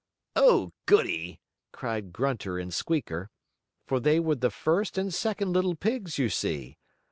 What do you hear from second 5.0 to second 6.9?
second little pigs, you see.